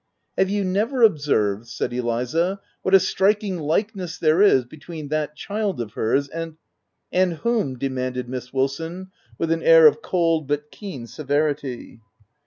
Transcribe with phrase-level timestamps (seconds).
[0.35, 5.35] u Have you never observed," said Eliza," what a striking likeness there is between that
[5.35, 6.55] child of hers and
[6.97, 12.01] —* "And whom?" demanded Miss Wilson, with an air of cold, but keen severity.